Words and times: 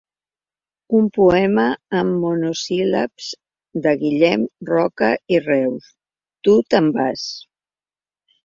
«Un 0.99 1.09
poema 1.17 1.65
en 1.99 2.09
monosíl·labs 2.23 3.27
de 3.85 3.95
Guillem 4.01 4.47
Roca 4.73 5.13
i 5.37 5.43
Reus: 5.45 5.95
Tu 6.49 6.57
te'n 6.73 6.91
vas. 6.97 7.29